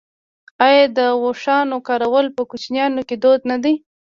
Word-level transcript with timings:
آیا 0.65 0.85
د 0.97 0.99
اوښانو 1.23 1.77
کارول 1.87 2.25
په 2.35 2.41
کوچیانو 2.49 3.01
کې 3.07 3.15
دود 3.23 3.41
نه 3.51 3.57
دی؟ 3.63 3.73